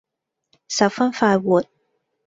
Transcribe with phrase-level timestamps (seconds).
[0.67, 1.63] 十分快活。